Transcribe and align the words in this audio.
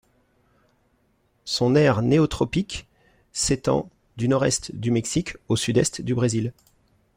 Son 1.45 1.75
aire 1.75 2.01
néotropique 2.01 2.87
s'étend 3.33 3.91
du 4.17 4.27
nord-est 4.27 4.75
du 4.75 4.89
Mexique 4.89 5.37
au 5.47 5.55
sud-est 5.55 6.01
du 6.01 6.15
Brésil. 6.15 6.53